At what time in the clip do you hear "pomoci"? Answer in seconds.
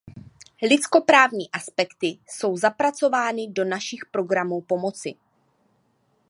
4.61-5.15